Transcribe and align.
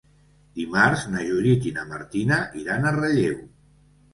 Dimarts 0.59 1.03
na 1.17 1.21
Judit 1.27 1.67
i 1.73 1.73
na 1.75 1.85
Martina 1.91 2.41
iran 2.63 2.89
a 2.89 2.95
Relleu. 2.99 3.37